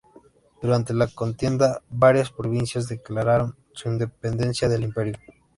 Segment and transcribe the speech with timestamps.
[0.63, 5.13] Durante la contienda, varias provincias declararon su independencia del Imperio.